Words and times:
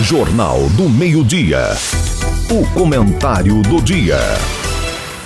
Jornal 0.00 0.60
do 0.76 0.88
Meio-Dia. 0.88 1.70
O 2.48 2.64
comentário 2.72 3.60
do 3.62 3.82
dia. 3.82 4.16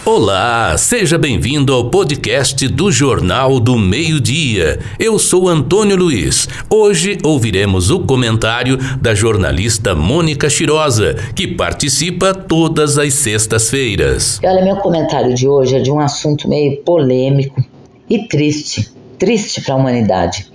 Olá, 0.02 0.76
seja 0.78 1.18
bem-vindo 1.18 1.74
ao 1.74 1.90
podcast 1.90 2.66
do 2.68 2.90
Jornal 2.90 3.60
do 3.60 3.78
Meio-Dia. 3.78 4.80
Eu 4.98 5.18
sou 5.18 5.46
Antônio 5.46 5.94
Luiz. 5.94 6.48
Hoje 6.70 7.18
ouviremos 7.22 7.90
o 7.90 8.00
comentário 8.00 8.78
da 8.98 9.14
jornalista 9.14 9.94
Mônica 9.94 10.48
Chirosa, 10.48 11.16
que 11.36 11.46
participa 11.46 12.32
todas 12.32 12.96
as 12.96 13.12
sextas-feiras. 13.12 14.40
Olha, 14.42 14.64
meu 14.64 14.76
comentário 14.76 15.34
de 15.34 15.46
hoje 15.46 15.76
é 15.76 15.80
de 15.80 15.92
um 15.92 16.00
assunto 16.00 16.48
meio 16.48 16.78
polêmico 16.78 17.62
e 18.08 18.26
triste 18.26 18.90
triste 19.22 19.60
para 19.60 19.74
a 19.74 19.76
humanidade 19.76 20.50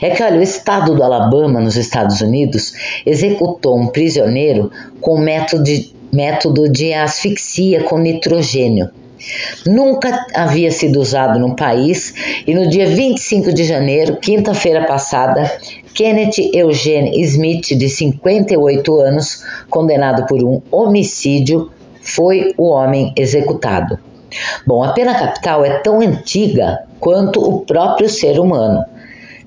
é 0.00 0.10
que, 0.10 0.22
olha, 0.22 0.38
o 0.38 0.42
estado 0.42 0.94
do 0.94 1.02
Alabama, 1.02 1.60
nos 1.60 1.74
Estados 1.74 2.20
Unidos, 2.20 2.72
executou 3.04 3.76
um 3.76 3.88
prisioneiro 3.88 4.70
com 5.00 5.18
método 5.18 5.64
de, 5.64 5.92
método 6.12 6.70
de 6.70 6.94
asfixia 6.94 7.82
com 7.82 7.98
nitrogênio. 7.98 8.88
Nunca 9.66 10.26
havia 10.32 10.70
sido 10.70 11.00
usado 11.00 11.40
no 11.40 11.56
país 11.56 12.14
e 12.46 12.54
no 12.54 12.68
dia 12.68 12.86
25 12.86 13.52
de 13.52 13.64
janeiro, 13.64 14.18
quinta-feira 14.18 14.84
passada, 14.84 15.50
Kenneth 15.92 16.52
Eugene 16.52 17.20
Smith, 17.22 17.76
de 17.76 17.88
58 17.88 19.00
anos, 19.00 19.42
condenado 19.68 20.24
por 20.28 20.40
um 20.40 20.62
homicídio, 20.70 21.68
foi 22.00 22.54
o 22.56 22.68
homem 22.68 23.12
executado. 23.16 23.98
Bom, 24.66 24.82
a 24.82 24.92
pena 24.92 25.14
capital 25.14 25.64
é 25.64 25.78
tão 25.78 26.00
antiga 26.00 26.84
quanto 27.00 27.40
o 27.40 27.60
próprio 27.60 28.08
ser 28.08 28.38
humano, 28.38 28.84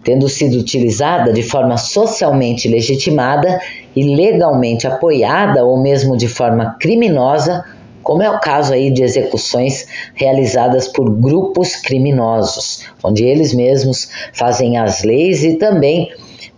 tendo 0.04 0.30
sido 0.30 0.58
utilizada 0.58 1.34
de 1.34 1.44
forma 1.44 1.78
socialmente 1.78 2.68
legitimada 2.68 3.60
e 3.96 4.16
legalmente 4.16 4.88
apoiada 4.88 5.66
ou 5.66 5.82
mesmo 5.82 6.16
de 6.16 6.28
forma 6.28 6.78
criminosa, 6.80 7.66
como 8.04 8.24
é 8.24 8.30
o 8.30 8.40
caso 8.40 8.72
aí 8.74 8.90
de 8.90 9.04
execuções 9.04 9.86
realizadas 10.14 10.88
por 10.88 11.10
grupos 11.10 11.76
criminosos, 11.76 12.86
onde 13.04 13.26
eles 13.26 13.54
mesmos 13.54 14.10
fazem 14.32 14.78
as 14.78 15.04
leis 15.04 15.44
e 15.44 15.56
também 15.56 16.10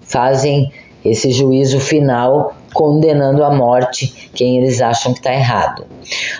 fazem 0.02 0.72
esse 1.04 1.32
juízo 1.32 1.80
final 1.80 2.54
condenando 2.74 3.44
à 3.44 3.54
morte 3.54 4.30
quem 4.34 4.58
eles 4.58 4.82
acham 4.82 5.14
que 5.14 5.20
está 5.20 5.34
errado. 5.34 5.86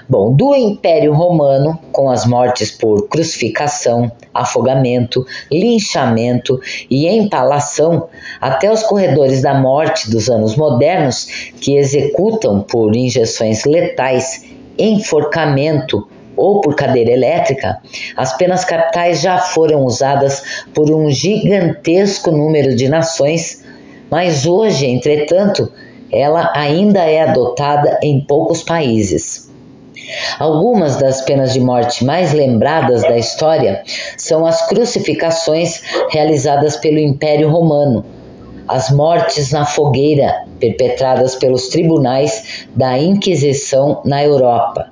Bom, 0.08 0.34
do 0.34 0.56
Império 0.56 1.14
Romano, 1.14 1.78
com 1.92 2.10
as 2.10 2.26
mortes 2.26 2.72
por 2.72 3.08
crucificação, 3.08 4.12
afogamento, 4.34 5.26
linchamento 5.52 6.60
e 6.90 7.08
empalação, 7.08 8.08
até 8.40 8.72
os 8.72 8.84
corredores 8.84 9.42
da 9.42 9.54
morte 9.54 10.10
dos 10.10 10.30
anos 10.30 10.56
modernos, 10.56 11.52
que 11.60 11.76
executam 11.76 12.62
por 12.62 12.96
injeções 12.96 13.66
letais, 13.66 14.46
enforcamento, 14.78 16.08
ou 16.40 16.62
por 16.62 16.74
cadeira 16.74 17.12
elétrica, 17.12 17.82
as 18.16 18.36
penas 18.38 18.64
capitais 18.64 19.20
já 19.20 19.38
foram 19.40 19.84
usadas 19.84 20.64
por 20.74 20.90
um 20.90 21.12
gigantesco 21.12 22.32
número 22.32 22.78
de 22.78 22.88
nações, 22.88 23.62
mas 24.10 24.46
hoje, 24.46 24.86
entretanto, 24.86 25.70
ela 26.12 26.52
ainda 26.56 27.00
é 27.02 27.22
adotada 27.22 28.00
em 28.02 28.22
poucos 28.22 28.64
países. 28.64 29.50
Algumas 30.40 30.96
das 30.98 31.22
penas 31.22 31.54
de 31.54 31.60
morte 31.60 32.04
mais 32.04 32.34
lembradas 32.34 33.02
da 33.04 33.18
história 33.18 33.84
são 34.18 34.46
as 34.46 34.68
crucificações 34.68 35.82
realizadas 36.10 36.78
pelo 36.78 36.98
Império 36.98 37.50
Romano, 37.50 38.04
as 38.68 38.90
mortes 38.90 39.52
na 39.52 39.66
fogueira 39.66 40.46
perpetradas 40.60 41.36
pelos 41.36 41.68
tribunais 41.68 42.66
da 42.76 42.98
Inquisição 42.98 44.02
na 44.04 44.24
Europa, 44.24 44.90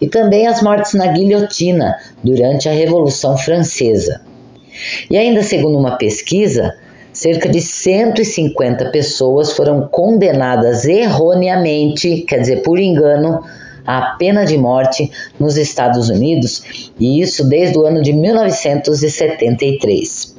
e 0.00 0.08
também 0.08 0.46
as 0.46 0.62
mortes 0.62 0.94
na 0.94 1.06
guilhotina 1.08 1.96
durante 2.22 2.68
a 2.68 2.72
Revolução 2.72 3.36
Francesa. 3.36 4.20
E 5.10 5.16
ainda 5.16 5.42
segundo 5.42 5.78
uma 5.78 5.96
pesquisa, 5.96 6.74
cerca 7.16 7.48
de 7.48 7.60
150 7.62 8.90
pessoas 8.90 9.52
foram 9.52 9.88
condenadas 9.88 10.84
erroneamente, 10.84 12.26
quer 12.28 12.40
dizer, 12.40 12.62
por 12.62 12.78
engano, 12.78 13.42
à 13.86 14.16
pena 14.18 14.44
de 14.44 14.58
morte 14.58 15.10
nos 15.40 15.56
Estados 15.56 16.10
Unidos, 16.10 16.92
e 17.00 17.22
isso 17.22 17.48
desde 17.48 17.78
o 17.78 17.86
ano 17.86 18.02
de 18.02 18.12
1973. 18.12 20.36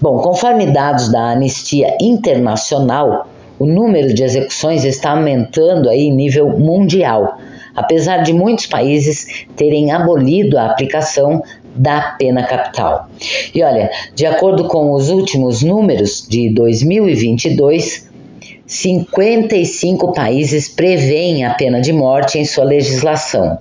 Bom, 0.00 0.18
conforme 0.18 0.66
dados 0.66 1.08
da 1.08 1.30
Anistia 1.30 1.96
Internacional, 2.00 3.28
o 3.56 3.64
número 3.64 4.12
de 4.12 4.24
execuções 4.24 4.84
está 4.84 5.12
aumentando 5.12 5.88
aí 5.88 6.08
em 6.08 6.12
nível 6.12 6.48
mundial, 6.58 7.38
apesar 7.76 8.24
de 8.24 8.32
muitos 8.32 8.66
países 8.66 9.46
terem 9.54 9.92
abolido 9.92 10.58
a 10.58 10.66
aplicação 10.66 11.40
da 11.76 12.16
pena 12.18 12.42
capital. 12.44 13.08
E 13.54 13.62
olha, 13.62 13.90
de 14.14 14.26
acordo 14.26 14.64
com 14.68 14.92
os 14.92 15.10
últimos 15.10 15.62
números 15.62 16.26
de 16.28 16.50
2022, 16.50 18.08
55 18.66 20.12
países 20.12 20.68
prevêem 20.68 21.44
a 21.44 21.54
pena 21.54 21.80
de 21.80 21.92
morte 21.92 22.36
em 22.38 22.44
sua 22.44 22.64
legislação. 22.64 23.58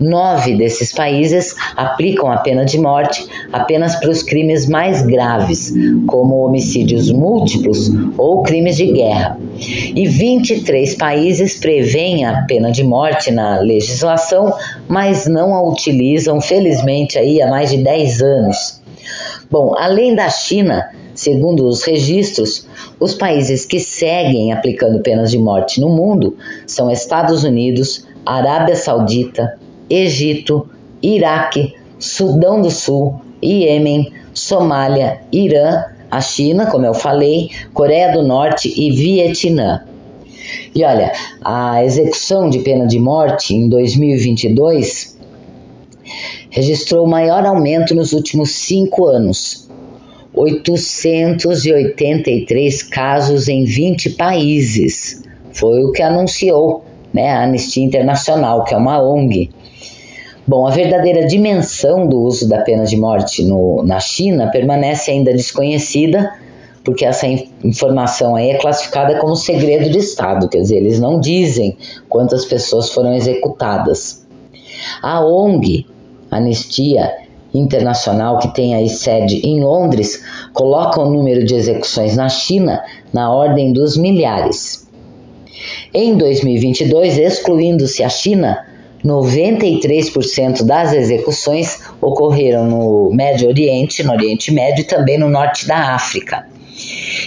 Nove 0.00 0.56
desses 0.56 0.92
países 0.92 1.54
aplicam 1.76 2.30
a 2.30 2.38
pena 2.38 2.64
de 2.64 2.76
morte 2.76 3.24
apenas 3.52 3.94
para 3.96 4.10
os 4.10 4.22
crimes 4.22 4.68
mais 4.68 5.02
graves, 5.02 5.72
como 6.08 6.44
homicídios 6.44 7.10
múltiplos 7.12 7.88
ou 8.16 8.42
crimes 8.42 8.76
de 8.76 8.86
guerra. 8.92 9.38
E 9.58 10.06
23 10.06 10.94
países 10.96 11.56
prevêem 11.58 12.24
a 12.24 12.42
pena 12.42 12.72
de 12.72 12.82
morte 12.82 13.30
na 13.30 13.60
legislação, 13.60 14.52
mas 14.88 15.26
não 15.26 15.54
a 15.54 15.62
utilizam, 15.62 16.40
felizmente, 16.40 17.16
aí 17.16 17.40
há 17.40 17.48
mais 17.48 17.70
de 17.70 17.78
10 17.78 18.22
anos. 18.22 18.78
Bom, 19.50 19.74
além 19.76 20.14
da 20.14 20.28
China, 20.28 20.90
Segundo 21.18 21.66
os 21.66 21.82
registros, 21.82 22.64
os 23.00 23.12
países 23.12 23.66
que 23.66 23.80
seguem 23.80 24.52
aplicando 24.52 25.02
penas 25.02 25.32
de 25.32 25.36
morte 25.36 25.80
no 25.80 25.88
mundo 25.88 26.36
são 26.64 26.88
Estados 26.88 27.42
Unidos, 27.42 28.06
Arábia 28.24 28.76
Saudita, 28.76 29.58
Egito, 29.90 30.70
Iraque, 31.02 31.74
Sudão 31.98 32.62
do 32.62 32.70
Sul, 32.70 33.20
Iêmen, 33.42 34.12
Somália, 34.32 35.20
Irã, 35.32 35.86
a 36.08 36.20
China, 36.20 36.66
como 36.66 36.86
eu 36.86 36.94
falei, 36.94 37.50
Coreia 37.74 38.12
do 38.12 38.22
Norte 38.22 38.72
e 38.80 38.92
Vietnã. 38.92 39.82
E 40.72 40.84
olha, 40.84 41.10
a 41.44 41.84
execução 41.84 42.48
de 42.48 42.60
pena 42.60 42.86
de 42.86 43.00
morte 43.00 43.56
em 43.56 43.68
2022 43.68 45.17
registrou 46.50 47.04
o 47.04 47.08
maior 47.08 47.44
aumento 47.44 47.94
nos 47.94 48.12
últimos 48.12 48.50
cinco 48.52 49.06
anos, 49.06 49.68
883 50.34 52.82
casos 52.84 53.48
em 53.48 53.64
20 53.64 54.10
países. 54.10 55.24
Foi 55.52 55.82
o 55.84 55.92
que 55.92 56.02
anunciou 56.02 56.84
né, 57.12 57.30
a 57.30 57.44
Anistia 57.44 57.84
Internacional, 57.84 58.64
que 58.64 58.74
é 58.74 58.76
uma 58.76 59.00
ONG. 59.02 59.50
Bom, 60.46 60.66
a 60.66 60.70
verdadeira 60.70 61.26
dimensão 61.26 62.06
do 62.06 62.20
uso 62.22 62.48
da 62.48 62.60
pena 62.62 62.84
de 62.84 62.96
morte 62.96 63.44
no, 63.44 63.82
na 63.82 64.00
China 64.00 64.50
permanece 64.50 65.10
ainda 65.10 65.32
desconhecida, 65.32 66.32
porque 66.82 67.04
essa 67.04 67.26
informação 67.62 68.34
aí 68.34 68.48
é 68.50 68.56
classificada 68.56 69.18
como 69.18 69.36
segredo 69.36 69.90
de 69.90 69.98
Estado, 69.98 70.48
quer 70.48 70.60
dizer, 70.60 70.76
eles 70.76 70.98
não 70.98 71.20
dizem 71.20 71.76
quantas 72.08 72.46
pessoas 72.46 72.90
foram 72.90 73.12
executadas. 73.12 74.26
A 75.02 75.22
ONG 75.22 75.84
Anistia 76.30 77.10
internacional 77.54 78.38
que 78.38 78.52
tem 78.54 78.74
aí 78.74 78.88
sede 78.88 79.40
em 79.46 79.60
Londres 79.60 80.22
coloca 80.52 81.00
o 81.00 81.10
número 81.10 81.44
de 81.44 81.54
execuções 81.54 82.16
na 82.16 82.28
China 82.28 82.82
na 83.12 83.32
ordem 83.32 83.72
dos 83.72 83.96
milhares. 83.96 84.86
Em 85.92 86.16
2022, 86.16 87.18
excluindo-se 87.18 88.02
a 88.02 88.08
China, 88.08 88.64
93% 89.04 90.62
das 90.64 90.92
execuções 90.92 91.80
ocorreram 92.00 92.66
no 92.66 93.10
Médio 93.12 93.48
Oriente, 93.48 94.02
no 94.02 94.12
Oriente 94.12 94.52
Médio 94.52 94.82
e 94.82 94.86
também 94.86 95.18
no 95.18 95.28
norte 95.28 95.66
da 95.66 95.94
África. 95.94 96.46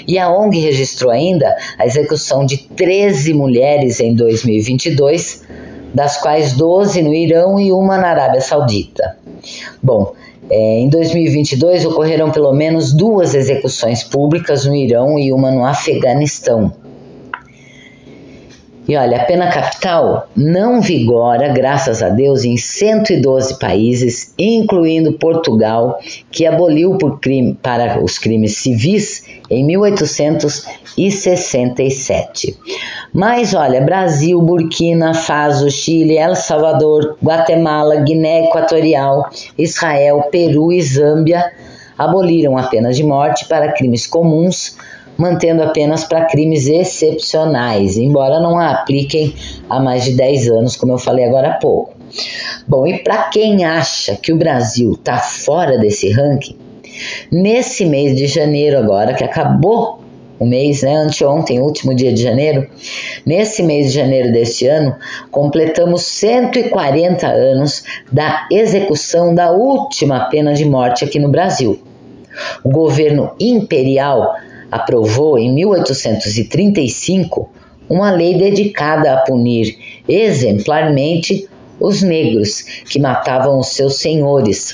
E 0.08 0.18
a 0.18 0.32
ONG 0.32 0.60
registrou 0.60 1.12
ainda 1.12 1.56
a 1.78 1.86
execução 1.86 2.46
de 2.46 2.58
13 2.58 3.34
mulheres 3.34 4.00
em 4.00 4.14
2022, 4.14 5.44
das 5.94 6.18
quais 6.18 6.54
12 6.54 7.02
no 7.02 7.14
Irão 7.14 7.60
e 7.60 7.72
uma 7.72 7.98
na 7.98 8.10
Arábia 8.10 8.42
Saudita. 8.42 9.18
Bom, 9.82 10.14
é, 10.50 10.80
em 10.80 10.90
2022 10.90 11.86
ocorreram 11.86 12.32
pelo 12.32 12.52
menos 12.54 12.94
duas 12.94 13.34
execuções 13.34 14.04
públicas 14.04 14.66
no 14.66 14.76
Irão 14.76 15.18
e 15.18 15.32
uma 15.32 15.52
no 15.52 15.66
Afeganistão. 15.66 16.74
E 18.88 18.96
olha, 18.98 19.22
a 19.22 19.26
pena 19.26 19.52
capital 19.52 20.28
não 20.36 20.82
vigora, 20.82 21.50
graças 21.50 22.02
a 22.02 22.10
Deus, 22.10 22.44
em 22.44 22.58
112 22.58 23.60
países, 23.60 24.34
incluindo 24.38 25.14
Portugal, 25.14 26.00
que 26.32 26.48
aboliu 26.48 26.98
crime, 27.22 27.56
para 27.62 28.04
os 28.04 28.18
crimes 28.18 28.58
civis 28.58 29.24
em 29.50 29.64
1867. 29.66 32.58
Mas 33.14 33.54
olha, 33.54 33.82
Brasil, 33.82 34.42
Burkina 34.42 35.14
Faso, 35.14 35.70
Chile, 35.70 36.18
El 36.18 36.36
Salvador, 36.36 37.18
Guatemala, 37.24 37.98
Guiné 37.98 38.46
Equatorial, 38.46 39.30
Israel, 39.58 40.24
Peru 40.32 40.72
e 40.72 40.82
Zâmbia 40.82 41.52
aboliram 41.98 42.58
a 42.58 42.64
pena 42.64 42.92
de 42.92 43.04
morte 43.04 43.46
para 43.46 43.74
crimes 43.74 44.08
comuns 44.08 44.76
mantendo 45.22 45.62
apenas 45.62 46.04
para 46.04 46.26
crimes 46.26 46.66
excepcionais, 46.66 47.96
embora 47.96 48.40
não 48.40 48.58
a 48.58 48.72
apliquem 48.72 49.36
há 49.70 49.80
mais 49.80 50.04
de 50.04 50.14
10 50.14 50.50
anos, 50.50 50.76
como 50.76 50.94
eu 50.94 50.98
falei 50.98 51.26
agora 51.26 51.50
há 51.50 51.54
pouco. 51.54 51.94
Bom, 52.68 52.88
e 52.88 52.98
para 52.98 53.30
quem 53.30 53.64
acha 53.64 54.16
que 54.16 54.34
o 54.34 54.38
Brasil 54.38 54.94
está 54.94 55.20
fora 55.20 55.78
desse 55.78 56.10
ranking, 56.10 56.58
nesse 57.32 57.86
mês 57.86 58.18
de 58.18 58.26
janeiro 58.26 58.80
agora, 58.80 59.14
que 59.14 59.24
acabou 59.24 60.02
o 60.40 60.46
mês, 60.46 60.82
né, 60.82 60.96
anteontem, 60.96 61.62
último 61.62 61.94
dia 61.94 62.12
de 62.12 62.24
janeiro, 62.24 62.68
nesse 63.24 63.62
mês 63.62 63.92
de 63.92 64.00
janeiro 64.00 64.32
deste 64.32 64.66
ano, 64.66 64.96
completamos 65.30 66.02
140 66.02 67.28
anos 67.28 67.84
da 68.12 68.48
execução 68.52 69.36
da 69.36 69.52
última 69.52 70.22
pena 70.32 70.52
de 70.54 70.66
morte 70.66 71.06
aqui 71.06 71.20
no 71.20 71.30
Brasil. 71.30 71.80
O 72.64 72.70
governo 72.70 73.32
imperial 73.40 74.36
aprovou 74.72 75.38
em 75.38 75.54
1835 75.54 77.52
uma 77.90 78.10
lei 78.10 78.38
dedicada 78.38 79.14
a 79.14 79.18
punir 79.18 79.78
exemplarmente 80.08 81.50
os 81.80 82.02
negros 82.02 82.62
que 82.86 83.00
matavam 83.00 83.60
os 83.60 83.68
seus 83.68 83.98
senhores. 83.98 84.74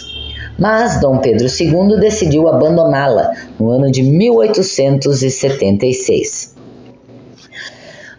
Mas 0.60 1.00
Dom 1.00 1.18
Pedro 1.18 1.48
II 1.48 2.00
decidiu 2.00 2.48
abandoná-la 2.48 3.34
no 3.60 3.72
ano 3.72 3.92
de 3.92 4.04
1876. 4.04 6.56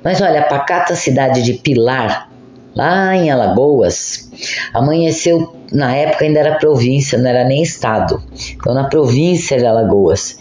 Mas 0.02 0.20
olha, 0.20 0.40
a 0.40 0.44
pacata 0.44 0.96
cidade 0.96 1.42
de 1.42 1.54
Pilar 1.54 2.28
lá 2.78 3.14
em 3.16 3.28
Alagoas, 3.28 4.30
amanheceu, 4.72 5.52
na 5.72 5.96
época 5.96 6.24
ainda 6.24 6.38
era 6.38 6.58
província, 6.58 7.18
não 7.18 7.28
era 7.28 7.42
nem 7.44 7.60
estado, 7.60 8.22
então 8.54 8.72
na 8.72 8.84
província 8.84 9.58
de 9.58 9.66
Alagoas. 9.66 10.38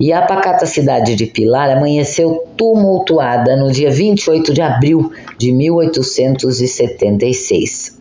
E 0.00 0.12
a 0.12 0.22
pacata 0.22 0.66
cidade 0.66 1.14
de 1.14 1.26
Pilar 1.26 1.70
amanheceu 1.70 2.44
tumultuada 2.56 3.54
no 3.56 3.70
dia 3.70 3.88
28 3.88 4.52
de 4.52 4.60
abril 4.60 5.12
de 5.38 5.52
1876. 5.52 7.96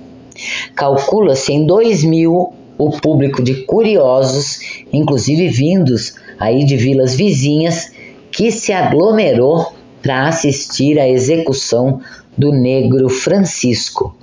Calcula-se 0.76 1.54
em 1.54 1.68
2 1.68 2.04
mil 2.06 2.54
o 2.80 2.90
público 2.90 3.44
de 3.44 3.66
curiosos, 3.66 4.62
inclusive 4.92 5.48
vindos 5.48 6.16
aí 6.40 6.66
de 6.66 6.76
vilas 6.76 7.14
vizinhas, 7.16 7.92
que 8.32 8.52
se 8.52 8.74
aglomerou 8.74 9.74
para 10.02 10.28
assistir 10.28 11.00
à 11.00 11.08
execução 11.08 12.02
do 12.38 12.52
negro 12.52 13.10
Francisco. 13.10 14.16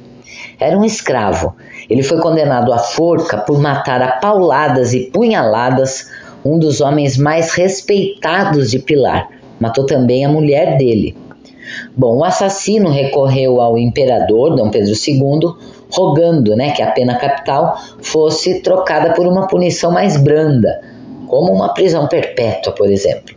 Era 0.59 0.79
um 0.79 0.85
escravo. 0.85 1.55
Ele 1.89 2.03
foi 2.03 2.21
condenado 2.21 2.73
à 2.73 2.79
forca 2.79 3.39
por 3.39 3.61
matar 3.61 4.01
a 4.03 4.13
pauladas 4.13 4.95
e 4.95 5.11
punhaladas 5.11 6.11
um 6.45 6.59
dos 6.59 6.81
homens 6.81 7.17
mais 7.17 7.53
respeitados 7.53 8.71
de 8.71 8.79
Pilar. 8.79 9.29
Matou 9.61 9.87
também 9.87 10.25
a 10.25 10.29
mulher 10.29 10.77
dele. 10.77 11.17
Bom, 11.97 12.19
o 12.19 12.25
assassino 12.25 12.91
recorreu 12.91 13.61
ao 13.61 13.79
imperador 13.79 14.57
Dom 14.57 14.71
Pedro 14.71 14.93
II, 14.93 15.55
rogando 15.91 16.57
né, 16.57 16.73
que 16.73 16.83
a 16.83 16.91
pena 16.91 17.17
capital 17.17 17.79
fosse 18.01 18.61
trocada 18.61 19.13
por 19.15 19.27
uma 19.27 19.47
punição 19.47 19.93
mais 19.93 20.17
branda, 20.17 20.81
como 21.29 21.53
uma 21.53 21.73
prisão 21.73 22.09
perpétua, 22.09 22.73
por 22.73 22.91
exemplo. 22.91 23.37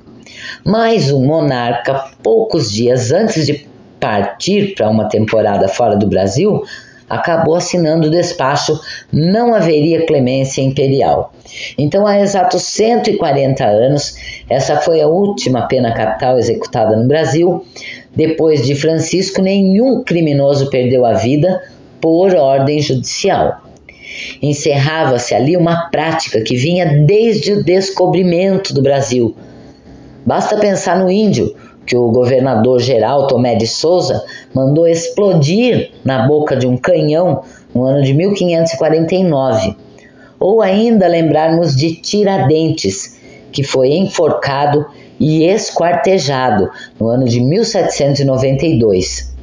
Mas 0.65 1.11
o 1.11 1.19
monarca, 1.19 2.05
poucos 2.23 2.71
dias 2.71 3.11
antes 3.11 3.45
de 3.45 3.67
partir 4.05 4.75
para 4.75 4.87
uma 4.87 5.09
temporada 5.09 5.67
fora 5.67 5.95
do 5.95 6.05
Brasil, 6.05 6.63
acabou 7.09 7.55
assinando 7.55 8.07
o 8.07 8.11
despacho 8.11 8.79
Não 9.11 9.55
haveria 9.55 10.05
clemência 10.05 10.61
imperial. 10.61 11.33
Então, 11.75 12.05
há 12.05 12.19
exatos 12.19 12.61
140 12.61 13.65
anos, 13.65 14.15
essa 14.47 14.77
foi 14.77 15.01
a 15.01 15.07
última 15.07 15.67
pena 15.67 15.91
capital 15.91 16.37
executada 16.37 16.95
no 16.95 17.07
Brasil. 17.07 17.65
Depois 18.15 18.63
de 18.63 18.75
Francisco, 18.75 19.41
nenhum 19.41 20.03
criminoso 20.03 20.69
perdeu 20.69 21.03
a 21.03 21.13
vida 21.13 21.63
por 21.99 22.35
ordem 22.35 22.79
judicial. 22.79 23.63
Encerrava-se 24.39 25.33
ali 25.33 25.57
uma 25.57 25.89
prática 25.89 26.41
que 26.41 26.55
vinha 26.55 27.03
desde 27.05 27.53
o 27.53 27.63
descobrimento 27.63 28.71
do 28.71 28.83
Brasil. 28.83 29.35
Basta 30.23 30.57
pensar 30.57 30.99
no 30.99 31.09
índio, 31.09 31.55
que 31.85 31.95
o 31.95 32.09
governador 32.09 32.79
geral 32.79 33.27
Tomé 33.27 33.55
de 33.55 33.67
Souza 33.67 34.23
mandou 34.53 34.87
explodir 34.87 35.91
na 36.03 36.27
boca 36.27 36.55
de 36.55 36.65
um 36.65 36.75
canhão 36.77 37.43
no 37.73 37.83
ano 37.83 38.01
de 38.01 38.13
1549. 38.13 39.75
Ou 40.39 40.61
ainda 40.61 41.07
lembrarmos 41.07 41.75
de 41.75 41.95
Tiradentes, 41.95 43.19
que 43.51 43.63
foi 43.63 43.93
enforcado 43.93 44.85
e 45.19 45.45
esquartejado 45.45 46.69
no 46.99 47.07
ano 47.07 47.25
de 47.25 47.39
1792. 47.41 49.33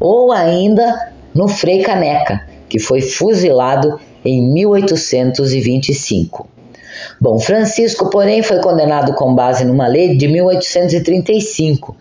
Ou 0.00 0.32
ainda 0.32 1.12
no 1.34 1.48
Frei 1.48 1.82
Caneca, 1.82 2.46
que 2.68 2.78
foi 2.78 3.00
fuzilado 3.00 3.98
em 4.24 4.40
1825. 4.52 6.48
Bom, 7.20 7.38
Francisco, 7.38 8.10
porém, 8.10 8.42
foi 8.42 8.60
condenado 8.60 9.14
com 9.14 9.34
base 9.34 9.64
numa 9.64 9.86
lei 9.86 10.16
de 10.16 10.28
1835, 10.28 11.96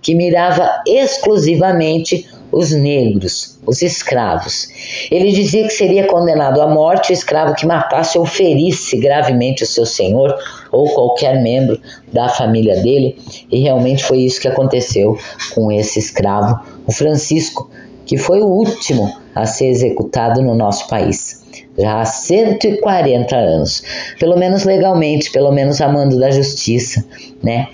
que 0.00 0.14
mirava 0.14 0.82
exclusivamente 0.86 2.28
os 2.50 2.70
negros, 2.70 3.58
os 3.66 3.80
escravos. 3.80 4.68
Ele 5.10 5.32
dizia 5.32 5.64
que 5.64 5.72
seria 5.72 6.06
condenado 6.06 6.60
à 6.60 6.66
morte 6.66 7.10
o 7.10 7.12
escravo 7.14 7.54
que 7.54 7.66
matasse 7.66 8.18
ou 8.18 8.26
ferisse 8.26 8.98
gravemente 8.98 9.62
o 9.62 9.66
seu 9.66 9.86
senhor 9.86 10.36
ou 10.70 10.90
qualquer 10.90 11.40
membro 11.42 11.80
da 12.12 12.28
família 12.28 12.80
dele, 12.82 13.16
e 13.50 13.60
realmente 13.60 14.04
foi 14.04 14.18
isso 14.18 14.40
que 14.40 14.48
aconteceu 14.48 15.16
com 15.54 15.72
esse 15.72 15.98
escravo, 15.98 16.60
o 16.86 16.92
Francisco, 16.92 17.70
que 18.04 18.18
foi 18.18 18.40
o 18.40 18.46
último 18.46 19.10
a 19.34 19.46
ser 19.46 19.68
executado 19.68 20.42
no 20.42 20.54
nosso 20.54 20.86
país 20.88 21.41
já 21.78 22.00
há 22.00 22.04
140 22.04 23.34
anos, 23.34 23.82
pelo 24.18 24.36
menos 24.36 24.64
legalmente, 24.64 25.30
pelo 25.30 25.52
menos 25.52 25.80
amando 25.80 26.18
da 26.18 26.30
justiça, 26.30 27.04
né? 27.42 27.68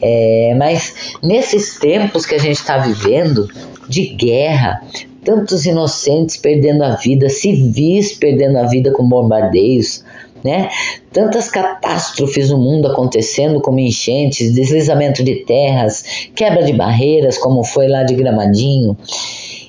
É, 0.00 0.54
mas 0.56 0.94
nesses 1.22 1.78
tempos 1.78 2.26
que 2.26 2.34
a 2.34 2.38
gente 2.38 2.56
está 2.56 2.78
vivendo 2.78 3.48
de 3.88 4.06
guerra, 4.06 4.82
tantos 5.24 5.64
inocentes 5.66 6.36
perdendo 6.36 6.84
a 6.84 6.96
vida, 6.96 7.28
civis 7.28 8.12
perdendo 8.12 8.58
a 8.58 8.64
vida 8.64 8.90
com 8.92 9.08
bombardeios, 9.08 10.04
né? 10.44 10.68
Tantas 11.10 11.48
catástrofes 11.48 12.50
no 12.50 12.58
mundo 12.58 12.88
acontecendo, 12.88 13.60
como 13.60 13.80
enchentes, 13.80 14.52
deslizamento 14.52 15.24
de 15.24 15.36
terras, 15.36 16.04
quebra 16.34 16.62
de 16.62 16.74
barreiras, 16.74 17.38
como 17.38 17.64
foi 17.64 17.88
lá 17.88 18.02
de 18.02 18.14
Gramadinho, 18.14 18.96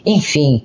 enfim, 0.05 0.61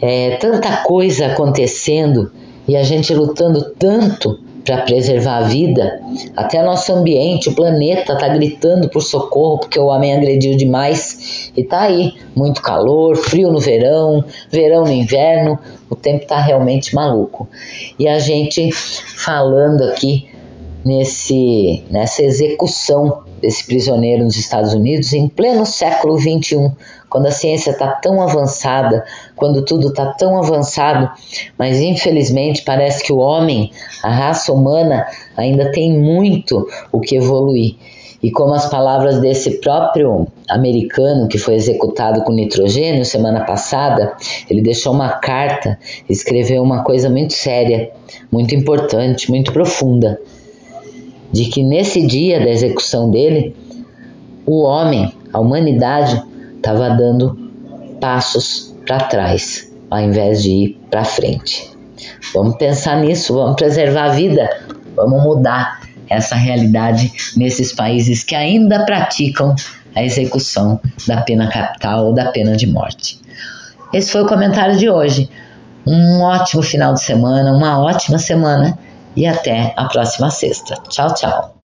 é, 0.00 0.36
tanta 0.36 0.78
coisa 0.78 1.26
acontecendo 1.26 2.30
e 2.66 2.76
a 2.76 2.82
gente 2.82 3.14
lutando 3.14 3.72
tanto 3.78 4.38
para 4.64 4.78
preservar 4.78 5.36
a 5.38 5.42
vida, 5.42 6.00
até 6.34 6.62
nosso 6.62 6.90
ambiente, 6.90 7.50
o 7.50 7.54
planeta 7.54 8.14
está 8.14 8.28
gritando 8.28 8.88
por 8.88 9.02
socorro 9.02 9.58
porque 9.58 9.78
o 9.78 9.86
homem 9.86 10.14
agrediu 10.14 10.56
demais 10.56 11.52
e 11.54 11.62
tá 11.62 11.82
aí 11.82 12.14
muito 12.34 12.62
calor, 12.62 13.14
frio 13.14 13.52
no 13.52 13.60
verão, 13.60 14.24
verão 14.50 14.84
no 14.84 14.92
inverno, 14.92 15.58
o 15.90 15.94
tempo 15.94 16.22
está 16.22 16.40
realmente 16.40 16.94
maluco. 16.94 17.46
E 17.98 18.08
a 18.08 18.18
gente 18.18 18.72
falando 18.72 19.84
aqui 19.84 20.28
nesse 20.84 21.82
nessa 21.90 22.22
execução 22.22 23.22
desse 23.40 23.66
prisioneiro 23.66 24.24
nos 24.24 24.36
Estados 24.36 24.74
Unidos 24.74 25.12
em 25.12 25.28
pleno 25.28 25.66
século 25.66 26.16
21, 26.16 26.72
quando 27.08 27.26
a 27.26 27.30
ciência 27.30 27.70
está 27.70 27.88
tão 27.88 28.20
avançada, 28.20 29.04
quando 29.36 29.64
tudo 29.64 29.88
está 29.88 30.12
tão 30.12 30.36
avançado, 30.36 31.10
mas 31.58 31.80
infelizmente 31.80 32.62
parece 32.62 33.04
que 33.04 33.12
o 33.12 33.18
homem, 33.18 33.70
a 34.02 34.10
raça 34.10 34.52
humana, 34.52 35.06
ainda 35.36 35.70
tem 35.70 35.92
muito 35.92 36.68
o 36.90 37.00
que 37.00 37.16
evoluir. 37.16 37.76
E 38.22 38.30
como 38.30 38.54
as 38.54 38.70
palavras 38.70 39.20
desse 39.20 39.60
próprio 39.60 40.26
americano 40.48 41.28
que 41.28 41.36
foi 41.36 41.56
executado 41.56 42.22
com 42.22 42.32
nitrogênio 42.32 43.04
semana 43.04 43.44
passada, 43.44 44.16
ele 44.48 44.62
deixou 44.62 44.94
uma 44.94 45.10
carta, 45.10 45.78
escreveu 46.08 46.62
uma 46.62 46.82
coisa 46.82 47.10
muito 47.10 47.34
séria, 47.34 47.90
muito 48.32 48.54
importante, 48.54 49.30
muito 49.30 49.52
profunda, 49.52 50.18
de 51.32 51.46
que 51.46 51.62
nesse 51.62 52.06
dia 52.06 52.38
da 52.38 52.50
execução 52.50 53.10
dele, 53.10 53.54
o 54.46 54.62
homem, 54.62 55.12
a 55.32 55.40
humanidade, 55.40 56.22
estava 56.56 56.90
dando 56.90 57.36
passos 58.00 58.74
para 58.86 59.00
trás, 59.00 59.72
ao 59.90 60.00
invés 60.00 60.42
de 60.42 60.50
ir 60.50 60.80
para 60.90 61.04
frente. 61.04 61.70
Vamos 62.34 62.56
pensar 62.56 63.00
nisso, 63.00 63.34
vamos 63.34 63.56
preservar 63.56 64.04
a 64.04 64.14
vida, 64.14 64.48
vamos 64.94 65.22
mudar 65.22 65.80
essa 66.08 66.34
realidade 66.34 67.12
nesses 67.36 67.72
países 67.72 68.22
que 68.22 68.34
ainda 68.34 68.84
praticam 68.84 69.54
a 69.94 70.02
execução 70.02 70.80
da 71.06 71.22
pena 71.22 71.48
capital 71.48 72.06
ou 72.06 72.12
da 72.12 72.30
pena 72.30 72.56
de 72.56 72.66
morte. 72.66 73.18
Esse 73.92 74.10
foi 74.10 74.22
o 74.22 74.26
comentário 74.26 74.76
de 74.76 74.90
hoje. 74.90 75.30
Um 75.86 76.22
ótimo 76.22 76.62
final 76.62 76.94
de 76.94 77.02
semana, 77.02 77.52
uma 77.52 77.78
ótima 77.78 78.18
semana 78.18 78.76
e 79.16 79.26
até 79.26 79.72
a 79.76 79.86
próxima 79.86 80.30
sexta. 80.30 80.76
Tchau, 80.88 81.14
tchau. 81.14 81.53